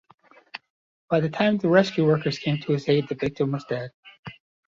[1.11, 3.91] By the time rescue workers came to his aid, the victim was dead.